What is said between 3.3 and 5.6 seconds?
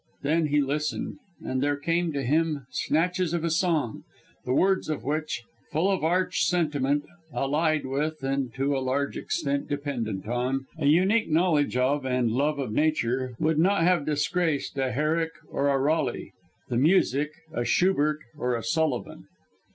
of a song, the words of which,